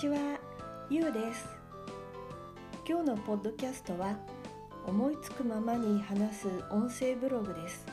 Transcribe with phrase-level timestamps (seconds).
[0.00, 0.16] ちは、
[0.88, 1.46] ゆうです。
[2.88, 4.16] 今日のポッドキャストは
[4.86, 7.84] 思いつくままに話す音声ブログです。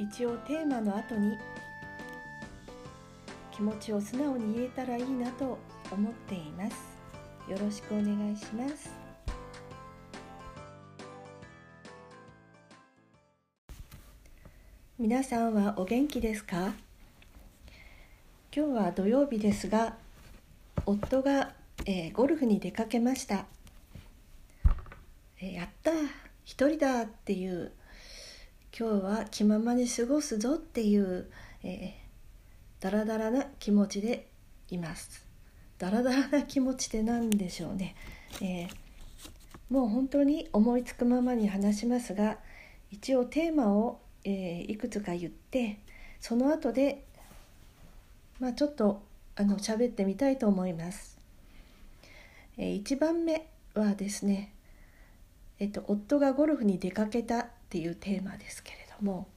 [0.00, 1.36] 一応テーマの後に
[3.52, 5.58] 気持ちを素直に言えたらいいなと
[5.92, 6.76] 思っています。
[7.48, 8.90] よろしくお願いします。
[14.98, 16.72] 皆さんはお元気ですか？
[18.52, 20.04] 今日は土曜日ですが
[20.86, 21.52] 夫が、
[21.84, 23.46] えー、ゴルフに出かけました、
[25.40, 25.90] えー、やった
[26.44, 27.72] 一人だっていう
[28.78, 31.30] 今日は気ままに過ごすぞっていう、
[31.64, 34.28] えー、ダラダラな気持ちで
[34.70, 35.26] います。
[35.78, 37.94] ダラダラな気持ちって何でしょうね、
[38.40, 38.68] えー、
[39.68, 42.38] もう本当に思いつくままに話しますが
[42.90, 45.80] 一応テーマを、えー、いくつか言って
[46.18, 47.04] その後で
[48.38, 49.02] まあ、ちょっと
[49.36, 51.18] あの喋ってみたいと思います。
[52.58, 54.52] えー、1番目はですね、
[55.58, 59.28] えっと、夫がゴルフに出かけたっていうテーマですけれども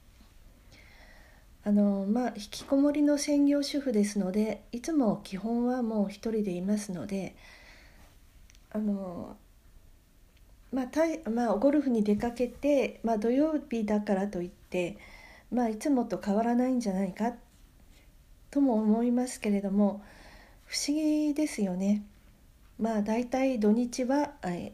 [1.64, 7.36] あのまあ引きこもりの専業主婦ですのでいつも基本はもう一人でいますので
[8.72, 9.36] あの
[10.72, 14.98] まあ、たいまあ、ゴルフに出かけて、まあ、土曜日だからといって、
[15.50, 17.34] まあ、いつもと変わらないんじゃないかっ
[18.50, 20.02] とも思いますけれども
[20.66, 22.04] 不思議ですよね。
[22.78, 24.32] まあ大体土日は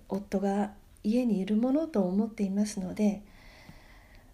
[0.08, 3.22] 夫が家にいるものと思っていますので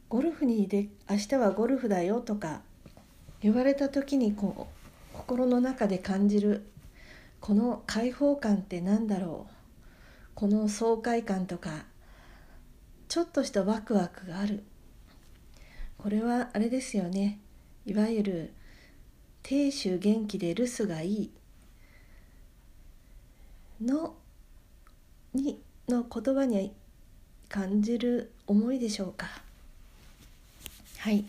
[0.09, 2.61] ゴルフにで明日はゴルフだよとか
[3.41, 6.67] 言われた時にこう心の中で感じる
[7.41, 9.53] この開放感って何だろう
[10.35, 11.85] この爽快感とか
[13.09, 14.65] ちょっとしたワクワクがある
[15.99, 17.39] これはあれですよね
[17.85, 18.53] いわゆる
[19.43, 21.31] 亭主元気で留守がいい
[23.81, 24.15] の
[25.35, 26.73] にの言葉に
[27.49, 29.27] 感じる思いでしょうか。
[30.99, 31.25] はい、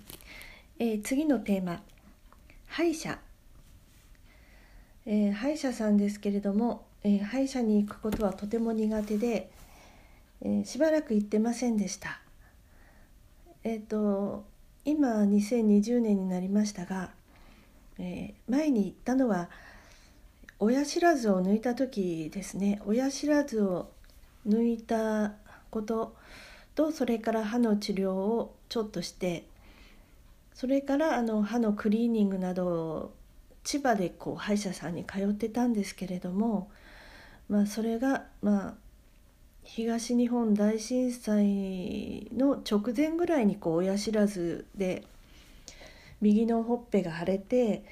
[0.79, 1.81] えー、次のテーマ。
[2.67, 3.19] 歯医者、
[5.05, 9.51] えー、歯医者さんですけれども、えー、歯医者に行くことはとても苦手で、
[10.41, 12.19] えー、しばらく行ってませんでした。
[13.63, 14.45] えっ、と
[14.85, 17.11] 今2020年になりましたが
[17.99, 19.49] えー、前に言ったのは
[20.59, 22.81] 親知らずを抜いた時ですね。
[22.85, 23.91] 親知らずを
[24.47, 25.33] 抜いた
[25.69, 26.15] こと
[26.75, 29.45] とそれから歯の治療をちょっとして
[30.53, 33.13] それからあの歯のクリーニングなど
[33.63, 36.69] 千葉でこう歯医者さんに通ってたんですけれども、
[37.49, 38.73] まあ、それが、まあ、
[39.63, 45.05] 東日本大震災の直前ぐらいにこう親知らずで
[46.23, 47.83] 右のほっぺが腫れて、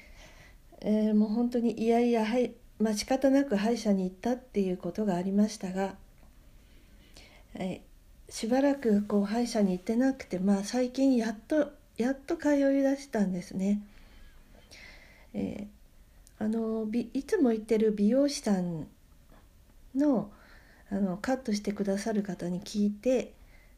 [0.80, 5.94] えー、もう本当にいやいやはい、まあ、仕方なく歯医者に行ったっていうことがありましたが、
[7.54, 13.82] えー、しばらくこう歯医者に行ってなくて、まあ、最近やっとやっと通いだしたんですね。
[15.34, 18.88] えー、あのいつも行ってる美容師さん
[19.94, 20.30] の
[20.90, 23.32] あのカットしてくださる方に聞いて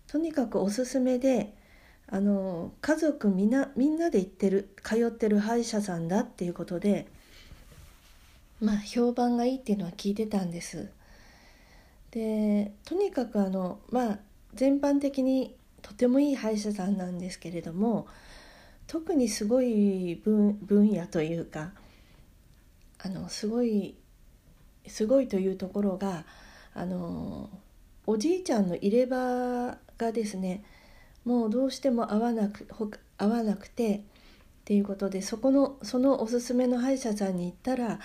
[0.09, 1.55] とにかくおすすめで
[2.15, 7.09] あの家族みんなみんなで行ってる通ってる歯医者さんだっていうことで
[8.61, 10.91] まあ評判がいいっていうのは聞いてたんです。
[12.13, 14.19] でとにかくあのまあ
[14.55, 18.07] 全般的にとてもいい歯医者さんなんですけれども
[18.87, 21.73] 特にすごい分分野というか
[23.03, 23.97] あのすごい
[24.87, 26.25] すごいというところが
[26.75, 27.51] あの
[28.07, 30.63] おじいちゃんの入れ歯がですね
[31.25, 32.67] もうどうしても合わなく
[33.19, 34.01] 合わなくてっ
[34.65, 38.01] ていうことでそこのそのおすすめの歯医者さんに行ったら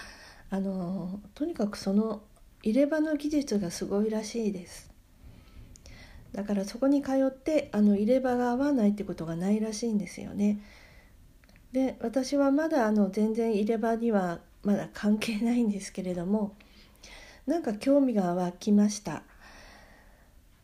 [0.49, 2.21] あのとにかくその
[2.63, 4.89] 入れ歯の技術がすごいらしいです。
[6.33, 10.59] だからそこに通ってあの入れ歯が合わないってことがないらしいんですよね。
[11.71, 16.55] で私はまだあの全然入れ歯にはまだ関係ないんですけれども
[17.45, 19.23] なんか興味が湧きました。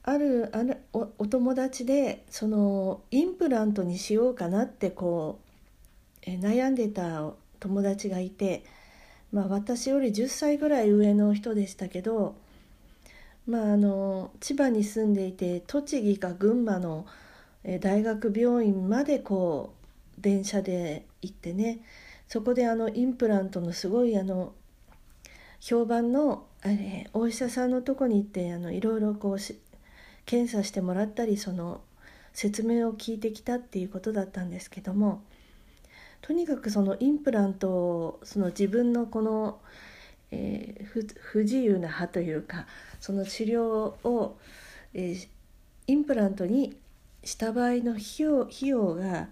[0.07, 8.63] あるあるおお友達でそのインプラントにしようかなってこうえ悩んでた友達がいて、
[9.31, 12.35] まあ、私より10歳ぐらい上の人でしたけど、
[13.47, 17.07] まあ、あの千葉に住んでいて栃木か群馬の
[17.79, 19.73] 大学病院までこ
[20.19, 21.79] う電車で行ってね
[22.27, 24.53] そこであのインプラントのすごいあの
[25.59, 29.59] 評判のあれお医者さんのとこに行ってあのいろいろこうし
[30.25, 31.81] 検査してもらったりその
[32.33, 35.21] 説明を聞いてきたっていうことだったんですけども
[36.21, 39.59] とにかくそのインプラントをその自分のこの
[40.31, 42.65] えー、不不自由な歯というか
[42.99, 44.37] その治療を、
[44.93, 45.27] えー、
[45.87, 46.75] インプラントに
[47.23, 49.29] した場合の費用費用が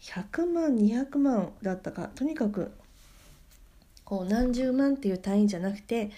[0.00, 2.72] 100万200万だったかとにかく
[4.04, 6.10] こう何十万っていう単位じゃなくて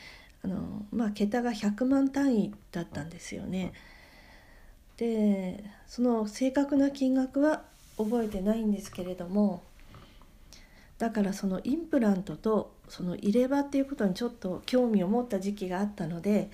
[0.43, 3.73] あの、まあ、桁が100万単位だったんですよね。
[4.97, 7.63] でその正確な金額は
[7.97, 9.63] 覚えてないんですけれども
[10.99, 16.51] だからそのインプラントとその入れ歯っていうことにちょっと興味を持った時期があったので、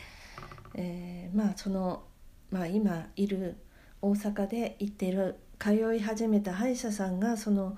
[0.75, 2.05] えー、まあその、
[2.53, 3.57] まあ、今いる
[4.01, 7.77] 大阪で行っている通い始めた歯医者さんがその、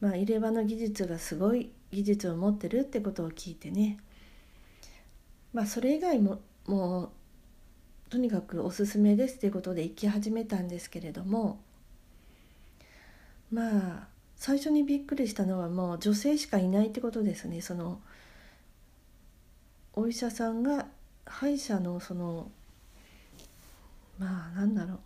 [0.00, 3.98] まあ、入れ歯の技術がすごい技術を持ってるってことを聞いてね
[5.52, 7.10] まあそれ以外ももう
[8.10, 11.60] とにかくおすすめですっていうことで行き始めたんですけれども
[13.50, 17.60] まあ最初にびっくりしたのはもう女性しかいないってことですね。
[17.60, 18.00] その
[19.92, 20.86] お医者さんが
[21.26, 22.50] 歯医者のその
[24.18, 24.98] まあなんだろう、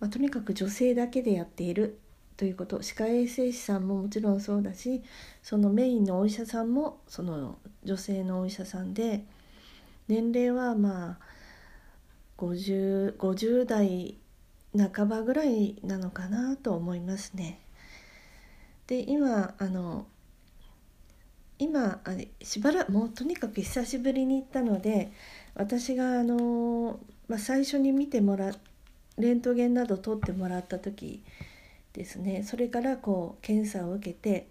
[0.00, 1.98] まあ、とにかく女性だけでやっている。
[2.36, 5.02] ということ歯科衛生士さんももちろんそうだし
[5.42, 9.24] そのメインのお医者さんもその女性のお医者さんで
[10.08, 11.18] 年齢はまあ
[12.38, 14.18] 50, 50代
[14.76, 17.60] 半ばぐらいなのかなと思いますね。
[18.86, 20.06] で今あの
[21.58, 25.10] 今あれしばらくもうとにかく久しぶりに行ったので
[25.54, 28.52] 私があの、まあ、最初に見てもら
[29.16, 31.24] レントゲンなど取ってもらった時
[31.96, 34.46] ですねそれからこう検査を受けて、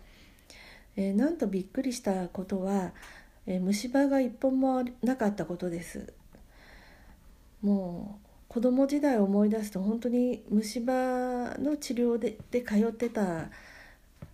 [0.98, 2.92] えー、なんとびっくりしたことは、
[3.48, 6.14] えー、虫歯が一本もなかったことです。
[7.62, 13.50] もう子供時代を思い出すと本当に虫歯の治療でで通ってた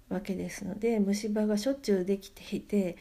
[0.09, 2.97] わけですので虫歯がしょっちゅうできていて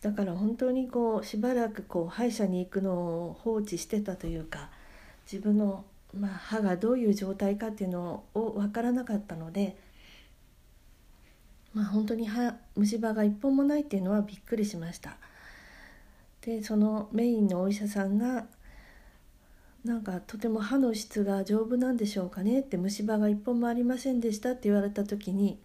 [0.00, 4.70] だから本当にこうしばらくこう歯医者に行くのを放置してたというか
[5.30, 5.84] 自分の、
[6.18, 9.76] まあ、歯がどういう状態かっていうのを分からなかったので、
[11.72, 15.16] まあ、本当に歯虫歯が一本もないっていうのはびっくりしました。
[16.42, 18.46] でそのメインのお医者さんが
[19.84, 25.58] なんかとても歯の質が丈夫なんでしょうかねって虫歯が一本もありませんでしたって言われた時に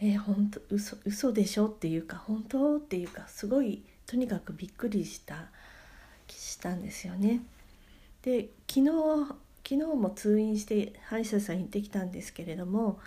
[0.00, 5.46] えー、本当嘘嘘でしょっていうか本当っていうかすごいとにかくびっくりした
[6.28, 7.40] したんですよね。
[8.26, 8.90] で昨日
[9.62, 12.98] 昨日も通院して歯医者さん行ってきたんですけれども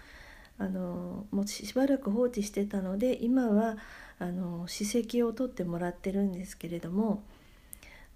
[0.58, 3.76] あのもうしばらく放置してたので今は
[4.18, 7.22] あの歯石を取ってもらってるんですけれども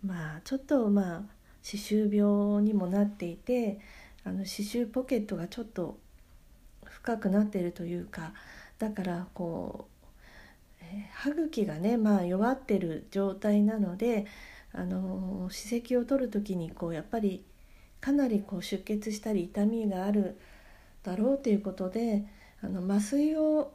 [0.06, 1.22] まあちょっとまあ
[1.62, 3.80] 歯周病にもなっていて
[4.24, 5.98] あの歯周ポケットがちょっと
[6.86, 8.32] 深くなってるというか
[8.80, 10.06] だからこう、
[10.82, 14.26] えー、歯茎がね、まあ、弱ってる状態なので
[14.74, 17.46] あの歯石を取る時にこうやっぱり
[18.02, 20.38] かなりこう出血したり痛みがある
[21.04, 22.26] だろうということで
[22.62, 23.72] あの麻酔を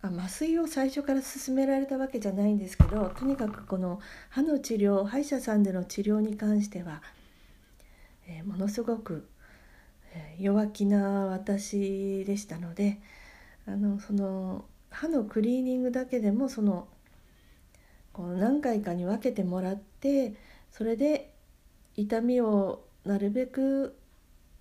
[0.00, 4.00] あ麻酔を最初から勧められたわけじゃないんですけどとにかくこの
[4.30, 7.02] 歯の治療歯医者さんでの治療に関しては、
[8.28, 9.28] えー、ものすごく、
[10.38, 13.00] 弱気な私でしたので
[13.66, 16.88] あのその歯のクリーニングだけでもその
[18.18, 20.34] こう何回かに分けてもらって
[20.72, 21.32] それで
[21.96, 23.96] 痛みをなるべく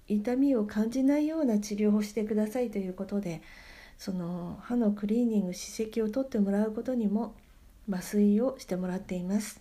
[0.07, 3.41] 痛みを感じないような治療をしてくださいということで。
[3.97, 7.33] その歯のクリーニング歯石を取ってもらうことにも
[7.91, 9.59] 麻酔をしてもらっています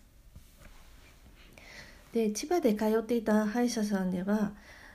[2.13, 4.53] で千葉で通っていた歯医者さんでは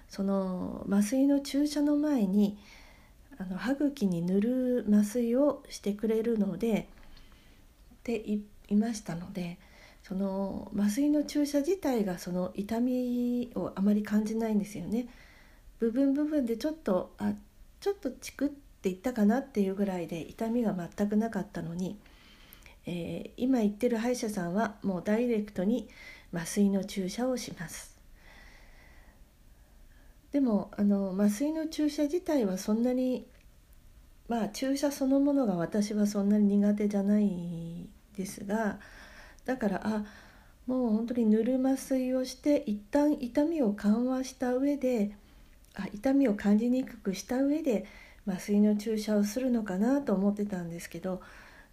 [0.09, 2.57] その麻酔の注射の前に
[3.37, 6.87] あの歯茎に塗る麻酔をしてくれるので
[7.95, 8.15] って
[8.71, 9.57] いましたので
[10.03, 15.07] その麻酔の注射自体がその痛みをあまり感じないんですよね。
[15.79, 17.33] 部分部分でちょっとあ
[17.79, 21.97] ちょっとチクって言ったかなっていうぐらいで痛みが全くなかったのに、
[22.85, 25.87] えー、今言ってる歯医者さんはもうダイレクトに
[26.33, 27.97] 麻酔の注射をします
[30.31, 33.25] でもあの麻酔の注射自体はそんなに
[34.27, 37.80] まあ注射そのものが私はそんなに苦手じゃない
[38.21, 38.77] ですが
[39.45, 40.03] だからあ
[40.67, 45.11] もう本当に塗る麻酔をして一旦痛みを緩和した上で
[45.75, 47.85] あ痛みを感じにくくした上で
[48.27, 51.21] 麻酔の注射をするのかなと思ってたんですけど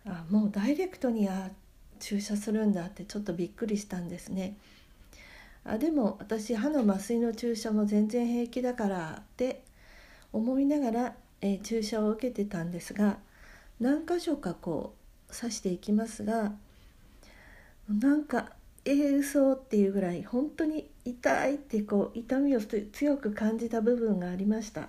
[0.06, 1.50] あもうダイレクトにあ
[2.00, 4.56] 注射するんだってちょっとびっくりしたんですね。
[5.64, 9.62] あでも私歯の麻酔の注射も全然平気だからって
[10.32, 13.18] 思いながら、えー、注射を受けてたんですが
[13.80, 14.97] 何箇所かこう
[15.32, 16.52] 指していきますが
[17.88, 18.50] なんか
[18.84, 24.88] えー、嘘っていうぐらい本当に痛いってこう痛みを強く感じた部分がありました、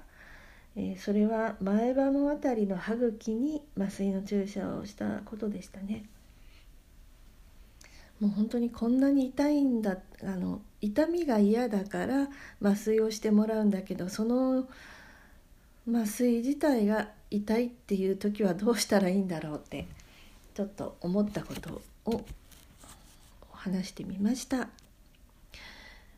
[0.78, 6.06] えー、それは前歯の辺りの歯茎に麻酔の注射をしたことでしたね。
[8.22, 12.28] もう本当にこんなに痛いんだあの痛みが嫌だから
[12.62, 14.68] 麻酔をしてもらうんだけどその
[15.90, 19.88] 麻酔自体が痛いっていう時はどうしたらいいんだろうって
[20.60, 22.26] ちょっと思ったことを
[23.54, 24.68] 話してみました。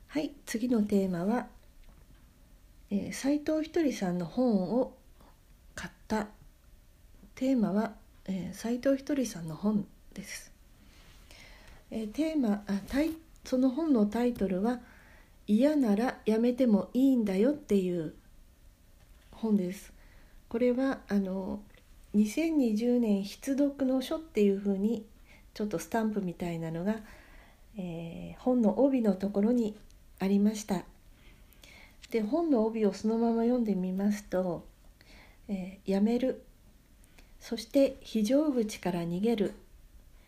[0.08, 1.46] はい次のテーマは、
[2.90, 4.98] えー、藤ひとりさんの本を
[5.76, 6.26] 買った。
[7.36, 7.94] テーマは、
[8.26, 10.52] えー、藤ひとりさんの本です、
[11.92, 13.12] えー、テーマあタイ
[13.46, 14.80] その本のタイトルは
[15.46, 18.16] 「嫌ならやめてもいいんだよ」っていう
[19.34, 19.94] 本です。
[20.50, 21.62] これはあの
[22.16, 25.06] 2020年必読の書っていうふうに
[25.54, 26.98] ちょっとスタンプみたいなのが
[27.78, 29.76] えー、本の帯のところに
[30.20, 30.84] ありました。
[32.10, 34.66] で本の帯をそのまま読んでみますと
[35.48, 36.44] 「えー、やめる」
[37.40, 39.54] そして「非常口から逃げる」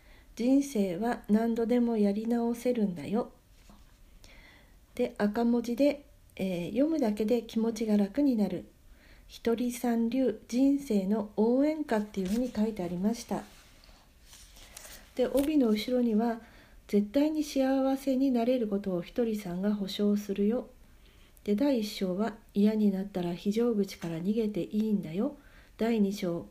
[0.38, 3.32] 「人生は何度でもやり直せるんだよ」
[4.96, 6.06] で赤文字で、
[6.38, 8.64] えー、読むだけで気持ちが楽になる
[9.28, 13.44] 「ひとりさん流人生の応援歌」っていうふうに書いてありました
[15.16, 16.40] で帯の後ろには
[16.88, 20.68] 「絶対に幸せになれることをひとりさんが保証するよ。
[21.44, 25.36] で第1章は嫌になったら非常口から逃げていいんだよ。
[25.78, 26.46] 第2章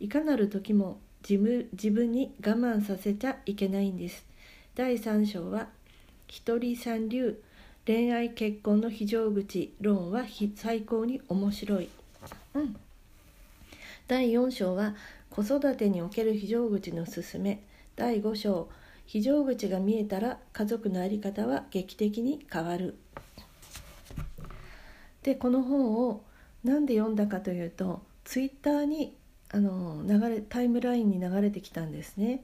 [0.00, 4.24] いかなる時も自分自分に我慢させちゃいけないんです。
[4.74, 5.68] 第3章は
[6.28, 7.42] ひとりさん流
[7.86, 11.88] 恋愛結婚の非常口論は最高に面白い。
[12.54, 12.76] うん、
[14.06, 14.94] 第4章は
[15.30, 17.62] 子育てにおける非常口のすすめ
[17.96, 18.68] 第5章
[19.06, 22.96] 非常口が見えたら家族の在り方は劇的に変わる。
[25.22, 26.22] でこの本を
[26.64, 29.16] 何で読んだかというとツイッターに
[29.50, 32.42] あの流れタイムラインに流れてきたんですね。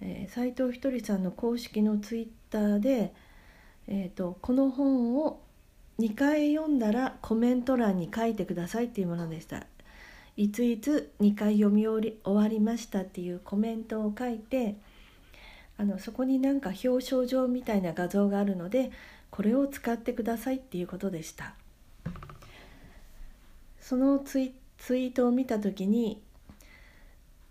[0.00, 3.12] えー、斉藤ひとりさんの公式のツイッターで、
[3.88, 5.40] えーと、この本を
[5.98, 9.66] 2回読んだらコメント欄に書いてくださいっていうものでした。
[10.38, 14.76] いついつ2回読み終わりましたっていうコメントを書いて
[15.76, 18.92] あのそこになんか表彰状みたいな画像があるので
[19.30, 21.54] これを使ってくださいっていうことでした
[23.80, 26.22] そのツイツイートを見た時に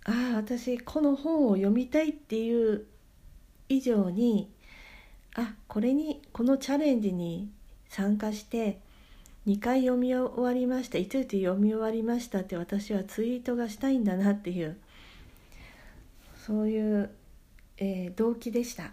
[0.05, 2.85] ああ私この本を読みたいっていう
[3.67, 4.49] 以上に
[5.35, 7.49] あこれにこのチャレンジに
[7.89, 8.79] 参加して
[9.45, 10.97] 2回読み終わりました。
[10.97, 14.77] 5つ読み終わりましたって私はツイートがしたいんだなっていう
[16.35, 17.09] そういう
[17.77, 18.91] えー、動機でした。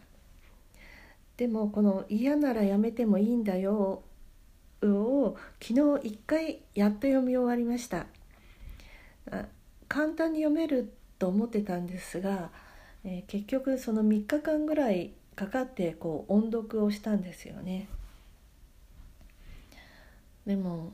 [1.37, 4.03] でもこの「嫌ならやめてもいいんだよ」
[4.83, 8.07] を昨日一回やっと読み終わりました。
[9.89, 12.51] 簡単に読めると思ってたんですが、
[13.05, 17.89] えー、結局その3日間ぐらいかかってこう音読をしたんですよね。
[20.47, 20.93] でも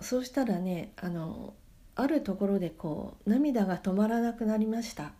[0.00, 1.54] そうしたらねあの
[1.94, 5.12] あるところでこう涙が止まらなくなりました。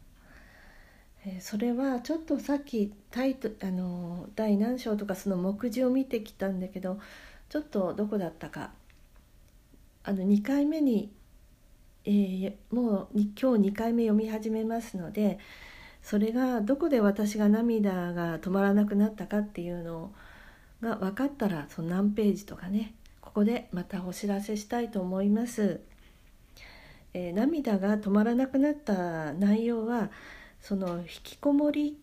[1.24, 6.98] えそれはちょっとさっきタイトあの第何章とかその目次を見てきたんだけど
[7.48, 8.72] ちょっとどこだったか。
[10.04, 11.12] あの2回目に、
[12.04, 15.38] えー、もう今日2回目読み始めますので
[16.02, 20.12] それがどこで私が涙が止まらなくなったかっていうの
[20.80, 22.94] が分かったらその何ページとかね
[23.32, 25.80] ここでまたお知らせしたいと思います。
[27.14, 30.10] えー、涙が止まらなくなった内容は
[30.60, 31.96] その引きこもり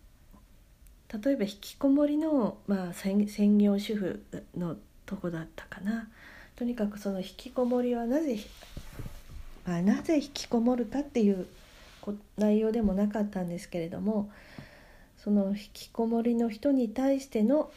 [1.13, 3.27] 例えば引きこもりの、まあ、専
[3.59, 4.23] 業主婦
[4.57, 6.07] のとこだったかな
[6.55, 8.39] とにかくその引きこもりはなぜ、
[9.67, 11.45] まあ、なぜ引きこもるかっていう
[12.37, 14.31] 内容でもなかったんですけれども
[15.17, 17.71] その引きこもりの人に対しての、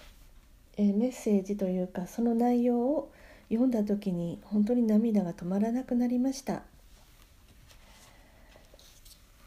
[0.78, 3.12] え、メッセージというかその内容を
[3.52, 6.62] 読んだ時に本当に涙が止まらなくなりました。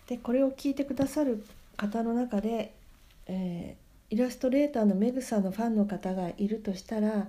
[0.08, 1.44] でこれを聞いてくださる
[1.76, 2.76] 方の中で、
[3.26, 7.28] えー、イラストレーターのメグさんのファンの方がいるとしたら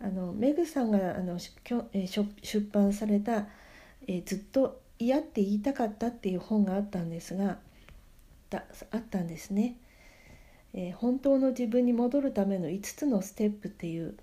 [0.00, 1.38] あのメグさんがあの
[1.92, 3.48] え出版された、
[4.06, 7.58] えー、ずっと嫌って言いたかった」っていう本があったんですが
[8.50, 9.76] だあったんですね、
[10.72, 14.14] えー、本当の自分に戻るための5つのステップっていう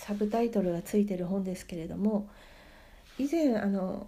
[0.00, 2.26] サブタイトルがついてる本ですけれども
[3.18, 4.06] 以前あの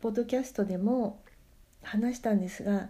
[0.00, 1.20] ポッドキャストでも
[1.82, 2.88] 話したんですが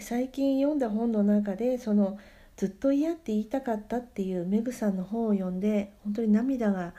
[0.00, 2.18] 最近読んだ本の中でその
[2.58, 6.92] ずっと嫌って言いたかったっていうメグさんの本を読んで本当に涙が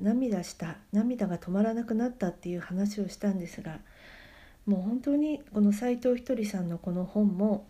[0.00, 3.78] 涙した涙が止まらなくなったっていう話をしたんですが
[4.66, 7.66] もう本当にこの斎藤ひとりさんのこの本も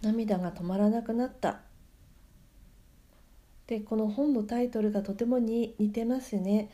[0.00, 1.60] 涙が止まらなくなった
[3.70, 6.70] でこの本のタイトルがとてもに似てますね。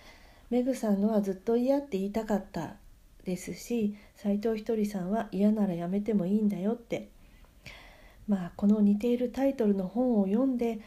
[0.48, 2.76] メグさんのはずっと嫌って言いたかった
[3.24, 7.08] ですし斎藤ひとりさんは嫌ならやめてもいいんだよって
[8.28, 10.80] まあこの似ているタイトルの本を読んで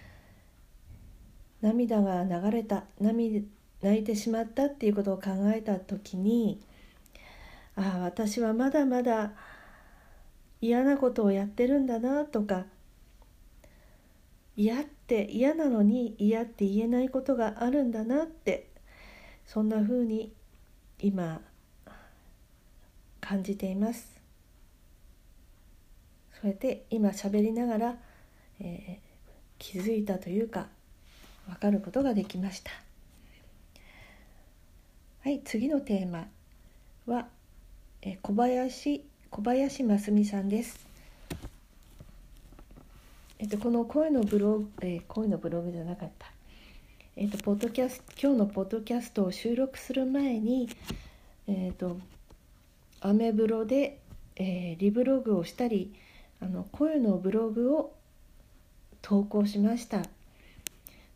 [1.61, 3.45] 涙が流れた涙
[3.81, 6.61] 泣いてしまったっていうことを考えた時に
[7.75, 9.33] ああ私はまだまだ
[10.61, 12.65] 嫌なことをやってるんだなとか
[14.59, 18.67] 嫌って嫌なのに嫌って言えないことがあるんだなって
[19.45, 20.33] そんな風に
[20.99, 21.39] 今
[23.21, 24.21] 感じています
[26.41, 27.95] それで今喋りながら、
[28.59, 28.99] えー、
[29.59, 30.67] 気づいたというか
[31.47, 32.71] 分かることができました
[35.23, 36.27] はい次のテーマ
[37.05, 37.27] は、
[38.01, 40.88] えー、小林小林真澄さんです。
[43.41, 46.27] えっと、この声のブログ、えー、声のブログじゃなかった。
[47.15, 50.67] えっと、ポッドキャスト、今日のポッドキャストを収録する前に、
[51.47, 51.97] えっと、
[52.99, 54.01] アメブロで、
[54.35, 55.93] えー、リブログをしたり、
[56.41, 57.93] あの、声のブログを
[59.01, 60.03] 投稿しました。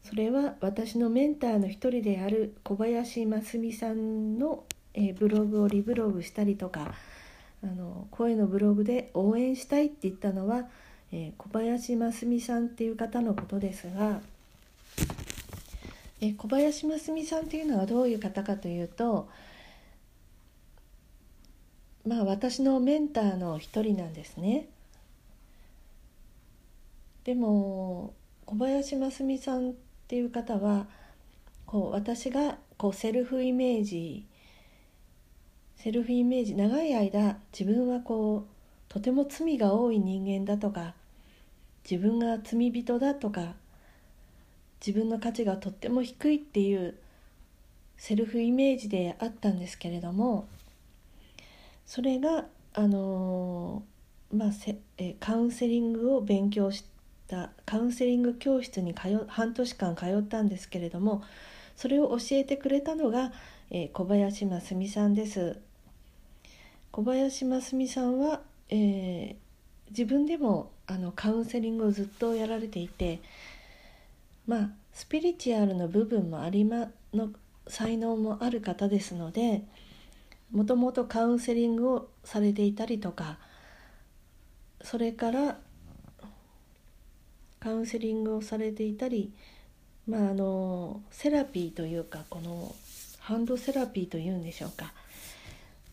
[0.02, 4.64] それは私のメンターの一人である小林真澄さんの、
[4.94, 6.96] えー、ブログをリブログしたりとか、
[7.62, 10.70] あの声のブログで応援したいって言ったのは、
[11.16, 14.20] えー、小林真澄さんっていう方のことですが、
[16.22, 19.30] えー、小林真澄さんっていうのはどういう方かというと
[22.08, 24.68] まあ私のメンターの一人なんですね。
[27.26, 28.16] でも
[28.48, 29.74] 小林真澄さんっ
[30.08, 30.88] ていう方は
[31.68, 34.26] こう私がこうセルフイメージ
[35.76, 40.96] セルフイメージ長い間自分はこうとても罪が多い人間だとか
[41.90, 43.56] 自分が罪人だとか
[44.86, 46.96] 自分の価値がとっても低いっていう
[47.98, 50.48] セルフイメージであったんですけれども
[51.86, 53.84] それがあの
[54.34, 56.86] まあせえカウンセリングを勉強し
[57.28, 61.24] たカウンセリング教室に通半年間通ったんですけれども
[61.76, 63.32] それを教えてくれたのが、
[63.70, 65.60] えー、小林真澄さんです。
[66.92, 69.36] 小林真澄さんは、えー、
[69.90, 73.22] 自分でもあのカウンセリングをずっとやられていて
[74.48, 77.30] まあスピリチュアルの部分もありまの
[77.68, 79.64] 才能もある方ですので
[80.52, 83.38] もともとカウンセリングをされていたりとか
[84.82, 85.58] それから
[87.60, 89.32] カウンセリングをされていたり
[90.08, 92.76] まああのセラピーというかこの
[93.20, 94.92] ハンドセラピーというんでしょうか。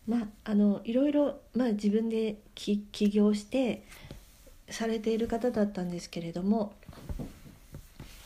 [0.05, 3.83] まああのいろいろ、まあ、自分で起業して
[4.71, 6.73] されている方だったんですけれども、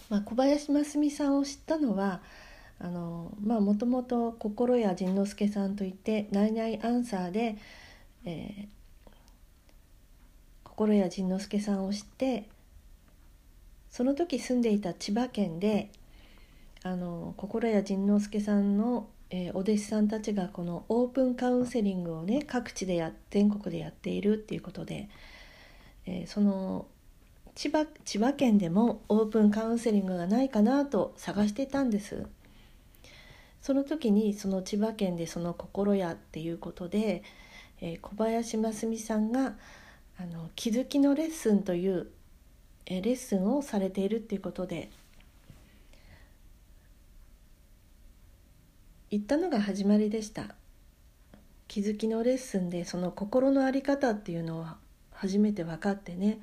[0.09, 2.21] まあ、小林真澄さんを知ったのは
[2.79, 7.57] あのまあもともと心谷仁之助さんといって「ナイナイアンサーで」
[8.25, 8.67] えー、
[10.63, 12.47] 心谷仁之助さんを知って
[13.89, 15.89] その時住んでいた千葉県で
[16.83, 25.09] あの心谷仁之助さんのえー、お弟子さんたちがこのオープンカウンセリングをね各地でや全国でやっているっていうことで、
[26.05, 26.87] えー、その
[27.55, 32.25] 千葉千葉県でもオープンカウンセリングがないかなと探してたんです。
[33.61, 37.23] その時にその千葉県でその心屋っていうことで、
[37.81, 39.55] えー、小林真澄さんが
[40.19, 42.07] あの気づきのレッスンという、
[42.85, 44.89] えレッスンをされているっていうことで
[49.09, 50.55] 行ったのが始まりでした。
[51.67, 54.77] 気づきのレッスンでその心の在り方っていうのは
[55.27, 56.39] 初めて分かってね。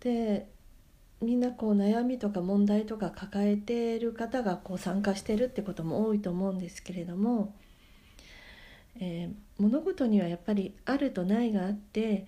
[0.00, 0.48] で
[1.20, 7.54] みんなこう悩みとか問題とか抱えている方がこう参加してるってことも多いと思うんですけれども、
[8.98, 12.26] えー、物事にはやっぱりあるとないがあって、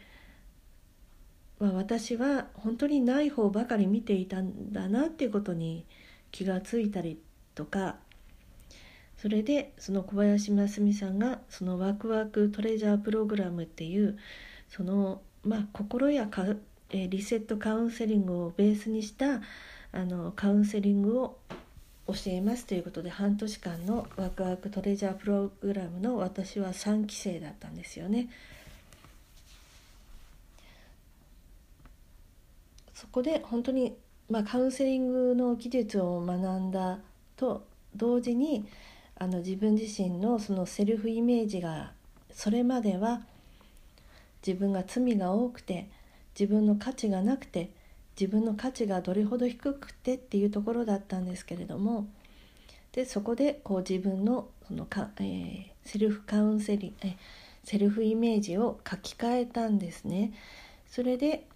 [1.58, 5.84] まあ、私は本当にない方ばかり見ていたんだなっていうことに
[6.30, 7.20] 気がついたり
[7.56, 7.96] とか
[9.24, 14.18] それでその小林真澄さんがそのワクワクトレジャープログラムっていう
[14.68, 16.44] そのまあ心やか、
[16.90, 19.40] えリセットカウンセリングをベースにした
[19.92, 21.38] あのカウンセリングを
[22.06, 28.28] 教えますということで半年間のワクワクトレジャープログラムの私は3期生だったんですよね。
[32.92, 33.96] そこで本当に、
[34.28, 36.98] まあ、カウンセリングの技術を学んだ
[37.36, 37.64] と
[37.96, 38.66] 同時に
[39.16, 41.92] あの自分自身のそのセルフイメージが
[42.32, 43.22] それまでは
[44.46, 45.88] 自分が罪が多くて
[46.38, 47.70] 自分の価値がなくて
[48.18, 52.06] 自分の価値がどれほど低くてっていうところだったんですけれども
[52.92, 57.16] でそこでこう自分のそのか、えー、セルフカウンセリえ
[57.64, 60.32] セルフイメージを書き換えたんですね。
[60.86, 61.46] それで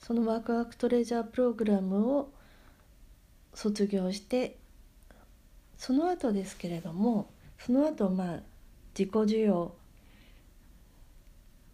[0.00, 2.30] そのワクワクトレジャープログラムを
[3.54, 4.56] 卒業して
[5.78, 8.40] その後ですけれどもその後まあ
[8.98, 9.74] 自己受容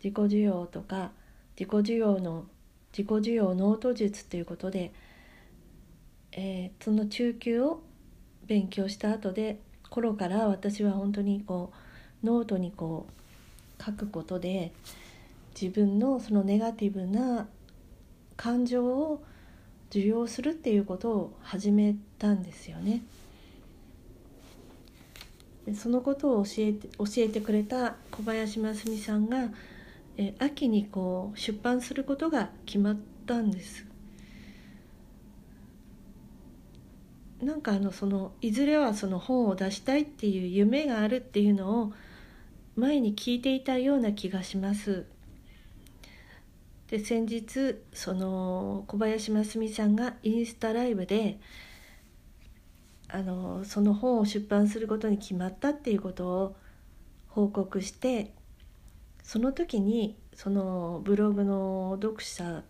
[0.03, 1.13] 自己受容とか
[1.59, 2.45] 自己受容の
[2.97, 4.93] 自己受容ノート術ということで、
[6.33, 7.81] えー、その中級を
[8.47, 11.73] 勉強した後で頃から私は本当にこ
[12.23, 13.07] うノートにこ
[13.79, 14.73] う書くことで
[15.61, 17.47] 自分のそのネガティブな
[18.37, 19.23] 感情を
[19.91, 23.03] 受容するっていうことを始めたんですよね。
[25.75, 29.49] そのことを教えて教えてくれた小林真澄さんが
[30.17, 32.97] え秋にこう出版することが決まっ
[33.27, 33.87] たんです。
[37.41, 41.93] なんかあのそのいずれはその本を出したいっていう夢があるっていうのを
[42.77, 45.07] 前に聞いていたような気がします。
[46.89, 51.39] で先日その小林真澄さんがインスタライブで
[53.13, 56.57] あのその本を出版することに決まったっていうことを
[57.29, 58.33] 報告して
[59.23, 62.63] その時にそのブログの読者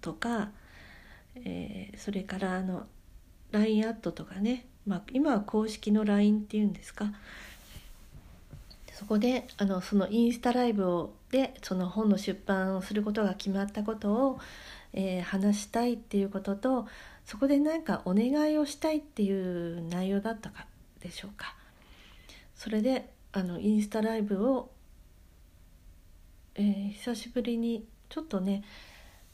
[0.00, 0.50] とか、
[1.34, 2.86] えー、それからあの
[3.52, 7.12] LINE アットとかね、まあ、今は公式の LINE っていうんですか。
[8.92, 14.40] そこであのそのインスタライブをでその本の出版をすることが決まったことを、
[14.92, 16.86] えー、話したいっていうことと
[17.30, 20.66] そこで何かお願いをしたいっていう内容だったか
[21.00, 21.54] でしょうか。
[22.56, 24.70] それであのインスタライブを
[26.54, 28.62] えー、久しぶりにちょっとね、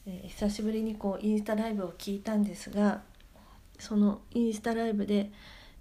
[0.06, 3.02] えー、久しぶりにこうインスタライブを聞いたんですが
[3.78, 5.32] そのインスタライブで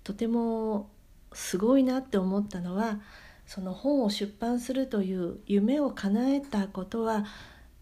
[0.04, 0.90] とても
[1.34, 3.00] すごいなって思ったのは
[3.46, 7.26] その本を出版するという夢を叶えたことは、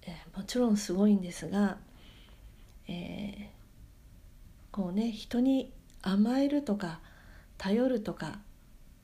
[0.02, 1.78] えー、もちろんすごいんですが、
[2.90, 3.50] え、
[4.74, 7.00] こうね人に甘えるとか
[7.60, 8.40] 頼るとか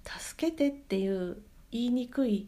[0.04, 1.38] 助けてっていう
[1.72, 2.48] 言いにくい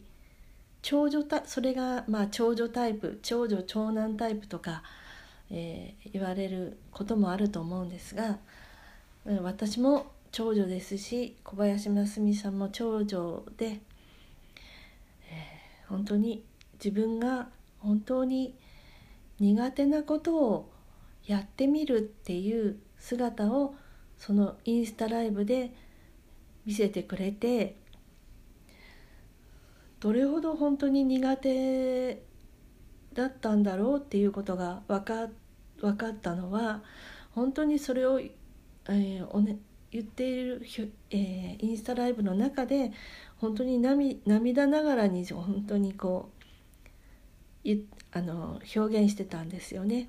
[0.82, 4.82] 長女たそれがまあ長女タイプ長女長男タイプとか、
[5.50, 8.38] えー、言われることもあると思うんですが
[9.40, 16.42] 私も長女ですし小林真澄さんも長女で、えー、本当に
[16.74, 17.46] 自分が
[17.78, 18.56] 本当に
[19.38, 20.72] 苦手なことを
[21.24, 23.74] やってみるっていう姿を
[24.16, 25.74] そのインスタライブで
[26.64, 27.74] 見せてくれて
[29.98, 32.22] どれほど本当に苦手
[33.12, 35.28] だったんだろうっていうことが分か
[35.80, 36.82] 分かったのは
[37.32, 39.58] 本当にそれを、えーおね、
[39.90, 40.62] 言っている、
[41.10, 42.92] えー、インスタライブの中で
[43.38, 46.30] 本当に涙ながらに本当にこ
[47.64, 47.68] う
[48.12, 50.08] あの表現してたんですよね。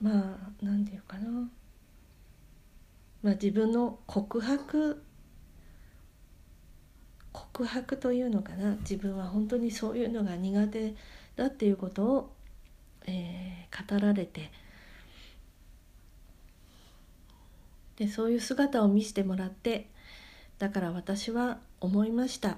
[0.00, 1.28] まあ何て言うかな、
[3.22, 5.02] まあ、自分の告白
[7.32, 8.76] 告白というのかな。
[8.76, 10.94] 自分は本当にそういうのが苦手
[11.36, 12.32] だっていうことを、
[13.06, 14.50] えー、語られて。
[17.96, 19.86] でそういう姿を見せてもらって
[20.58, 22.56] だから私は思いました。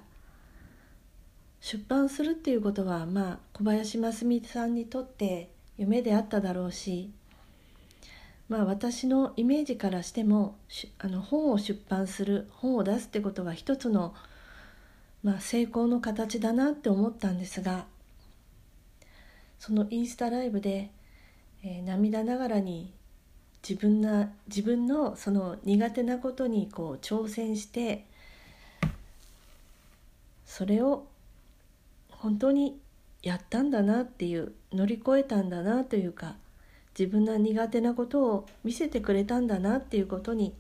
[1.61, 7.11] 出版するっていうことはまあ小林真澄さんにとって夢であっただろうし
[8.49, 10.57] まあ私のイメージからしても
[10.99, 14.15] あの本を出版する本を出すってことは一つの
[15.23, 17.87] まあ、成功の形だなって思ったんですが
[19.59, 20.91] そのインスタライブで、
[21.63, 22.93] えー、涙ながらに
[23.67, 28.05] 自分な自分のその苦手なことにこう挑戦して
[30.45, 31.07] それを
[32.11, 32.81] 本当に
[33.23, 36.35] やったんだなっていう乗り越えたんだなというか
[36.99, 40.55] 自分の苦手なことを見せてくれたんだなっていうことに、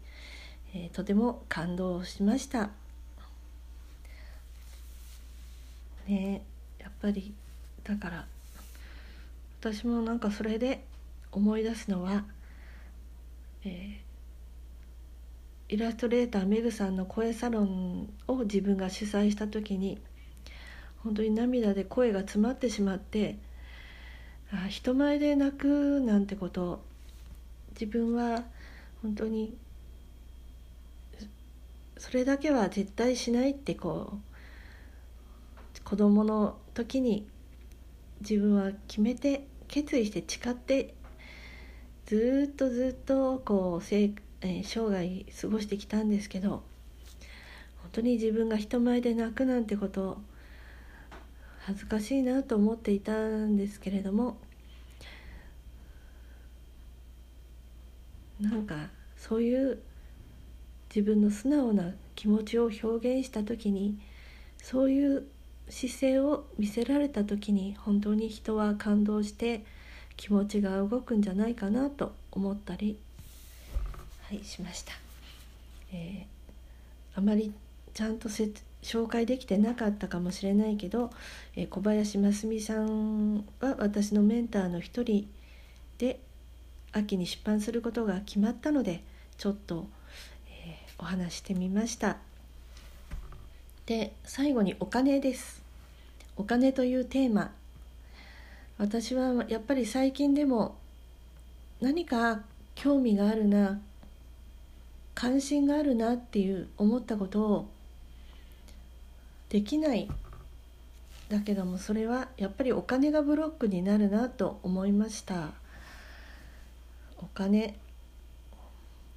[0.74, 2.70] えー、とても感動しました。
[6.06, 6.42] ね
[6.80, 7.32] やっぱり
[7.84, 8.26] だから
[9.60, 10.84] 私もなんかそれで
[11.30, 12.24] 思い出すのは
[13.64, 20.00] えー、イラストレーターメグさんの声サロンを自分が主催した時に
[21.04, 23.38] 本当に涙で声が詰まってしまって
[24.52, 26.92] あ人前で泣くなんてこと。
[27.72, 28.44] 自分は
[29.02, 29.56] 本当に
[31.96, 37.26] それだけは絶対しないってこう子供の時に
[38.20, 40.94] 自分は決めて決意して誓って
[42.06, 46.62] ずっとずっとこう生,、え、生涯過ごしてきたんですけど
[47.78, 50.18] 本当に自分が人前で泣くなんてこと
[51.64, 54.36] 恥ずかしいなと思っていたんですけれども
[58.40, 59.78] なんかそういう
[60.94, 63.98] 自分の素直な気持ちを表現した時に
[64.60, 65.26] そういう
[65.68, 69.64] 姿勢を見せられた時に本当に人は感動して
[70.16, 72.98] 気持ちが動くんじゃないかなと思ったり、
[74.28, 74.92] はい、しました。
[75.92, 77.52] えー、あまり
[77.94, 78.28] ちゃんと
[78.82, 81.10] 紹介できてなかったかもしれないけど、
[81.56, 85.28] えー、小林真澄さんは私のメンターの一人
[85.98, 86.18] で
[86.92, 89.02] 秋に出版することが決まったので
[89.38, 89.86] ちょっと、
[90.48, 92.18] えー、お話してみました。
[93.86, 95.62] で最後にお金です。
[96.36, 97.52] お金というテーマ。
[98.78, 100.76] 私はやっぱり最近でも
[101.80, 102.40] 何か
[102.74, 103.80] 興味があるな
[105.14, 107.68] 関心があるなっていう思ったことを
[109.52, 110.08] できない。
[111.28, 115.50] だけどもそれはやっぱりお金がブロックになるなと思いました。
[117.18, 117.78] お金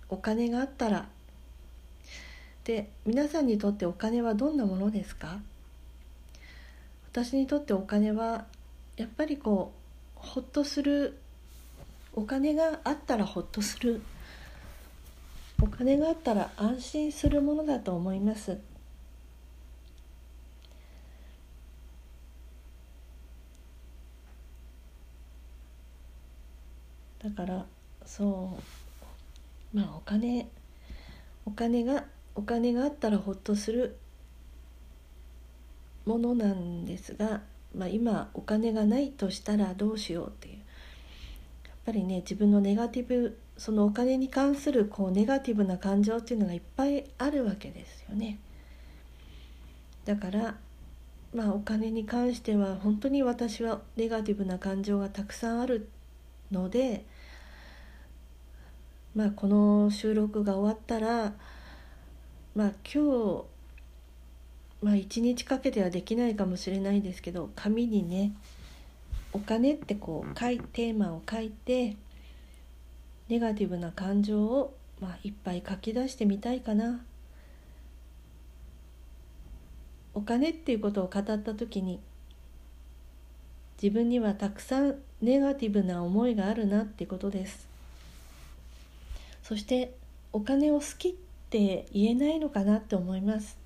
[0.09, 1.07] お金があったら。
[2.65, 5.39] で皆さんにとってお金はどんなものですか？
[7.13, 8.43] 私にとってお金は
[8.97, 9.71] やっぱりこ
[10.17, 11.17] うほっとする。
[12.13, 14.01] お金があったらほっとする。
[15.61, 18.57] お金があったら安心するものだと思います。
[27.25, 27.65] だから
[28.05, 28.55] そ
[29.73, 30.47] うまあお金
[31.47, 33.97] お金がお金があったらほっとする
[36.05, 37.41] ものなんですが、
[37.75, 40.63] まあ、今お金がないとしたらどうしようっていうやっ
[41.83, 48.37] ぱりね自分のネガティブそのお金に関するこうネガティブな感情っていうのがいっぱいあるわけですよね。
[50.03, 50.55] だから
[51.33, 55.89] まあお金に関しては本当に私はネガティブな感情がたくさんある
[56.51, 57.05] ので
[59.15, 61.33] まあ、この収録が終わったら、
[62.53, 63.43] まあ、今日、
[64.81, 68.33] まあ、1日かけてはできないかもしれないですけど紙にね
[69.31, 71.95] お金ってこう書いテーマを書いて
[73.29, 77.01] ネガティブな感情を、まあ、いっぱい書き出してみたいかな。
[80.13, 81.99] お金っていうことを語った時に
[83.81, 87.74] 自分にはたくさんネガティブな思いがあるなってことです。
[89.47, 89.93] そして
[90.33, 91.13] お金を好きっ
[91.51, 93.59] て言えないのかなって思います。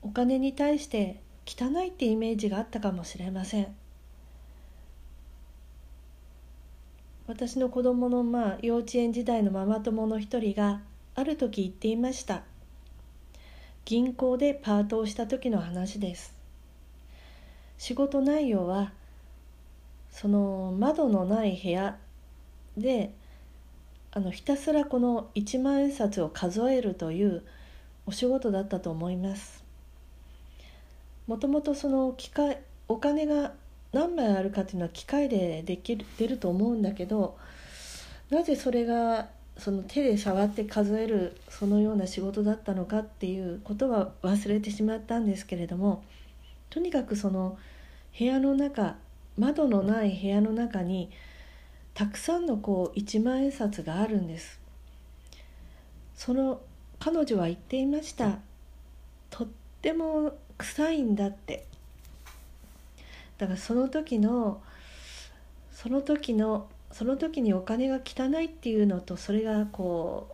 [0.00, 3.76] お金に対して汚いってイメージがあったかもしれません。
[7.26, 10.80] 私の子供のまあ幼稚園時代のママ友の一人が
[11.14, 12.42] ある時言っていました。
[13.84, 16.34] 銀行でパートをした時の話です。
[17.76, 18.94] 仕事内容は
[20.10, 21.98] その窓のない部屋
[22.78, 23.12] で
[24.16, 27.42] あのひたすらこの一万円札を数えるという
[28.06, 29.62] お仕事だったと思います。
[31.26, 33.52] もともとその機械お金が
[33.92, 37.36] 何枚あるかっていうのは機械でできる出ると思うんだけど
[38.30, 46.02] なぜそれがその手で触って数えるそのような仕事だったのかっていうことは忘れてしまったんですけれども
[46.70, 47.58] とにかくその
[48.18, 48.96] 部屋の中
[49.36, 51.10] 窓のない部屋の中に
[51.96, 54.60] たくさんのこう一万円札があるんです。
[56.14, 56.60] その
[56.98, 58.38] 彼女は言っていました。
[59.30, 59.48] とっ
[59.80, 61.64] ても臭いんだって。
[63.38, 64.60] だからその時の
[65.72, 70.28] その時のその時にお金が汚いっていうのとそれがこ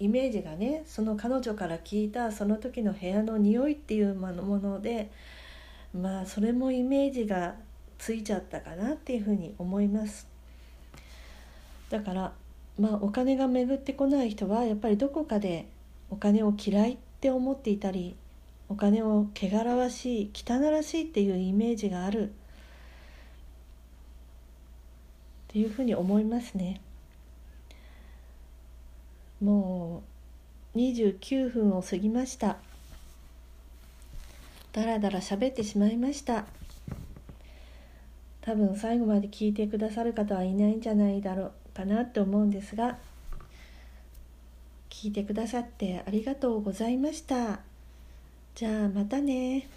[0.00, 5.10] うイメージがねその彼女から聞いたその時の部屋の匂いっていうもので
[5.92, 7.56] まあそれもイメージが
[7.98, 10.34] ついちゃったかなっていうふうに思います。
[11.90, 12.32] だから
[12.78, 15.66] まあお金が巡ってこない人はやっぱりどこかで
[16.10, 18.16] お金を嫌いって思っていたり
[18.68, 22.30] お金を汚らわしい汚らしいっていうイメージがある。
[25.48, 26.80] っていうふうに思いますね。
[29.40, 30.02] も
[30.74, 32.58] う29分を過ぎました。
[34.72, 36.44] だらだら喋ってしまいました。
[38.42, 41.52] 多分最後まで聞いてくださる方はいないんじゃないだろう。
[41.76, 42.96] かなって思うんですが
[44.88, 47.60] 聞いてくださってありがとうございました。
[48.54, 49.68] じゃあまたね。